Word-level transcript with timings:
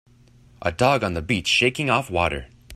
A 0.63 0.71
dog 0.71 1.03
on 1.03 1.13
the 1.13 1.21
beach 1.21 1.47
shaking 1.47 1.87
off 1.91 2.09
water 2.09 2.47